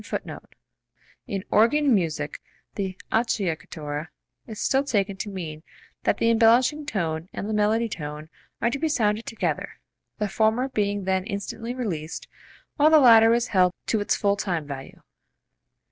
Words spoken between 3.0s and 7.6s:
acciaccatura is still taken to mean that the embellishing tone and the